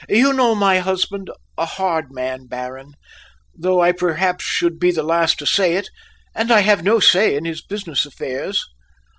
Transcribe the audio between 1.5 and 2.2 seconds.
a hard